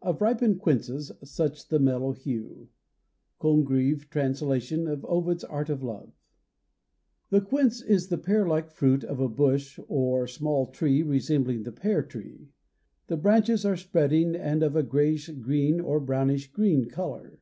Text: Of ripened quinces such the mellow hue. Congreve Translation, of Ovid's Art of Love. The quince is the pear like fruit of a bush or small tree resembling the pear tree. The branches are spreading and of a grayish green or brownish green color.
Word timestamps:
Of 0.00 0.20
ripened 0.20 0.60
quinces 0.60 1.10
such 1.24 1.66
the 1.66 1.80
mellow 1.80 2.12
hue. 2.12 2.68
Congreve 3.40 4.08
Translation, 4.08 4.86
of 4.86 5.04
Ovid's 5.06 5.42
Art 5.42 5.68
of 5.68 5.82
Love. 5.82 6.12
The 7.30 7.40
quince 7.40 7.82
is 7.82 8.06
the 8.10 8.16
pear 8.18 8.46
like 8.46 8.70
fruit 8.70 9.02
of 9.02 9.18
a 9.18 9.28
bush 9.28 9.80
or 9.88 10.28
small 10.28 10.66
tree 10.68 11.02
resembling 11.02 11.64
the 11.64 11.72
pear 11.72 12.04
tree. 12.04 12.50
The 13.08 13.16
branches 13.16 13.64
are 13.64 13.76
spreading 13.76 14.36
and 14.36 14.62
of 14.62 14.76
a 14.76 14.84
grayish 14.84 15.28
green 15.30 15.80
or 15.80 15.98
brownish 15.98 16.52
green 16.52 16.88
color. 16.88 17.40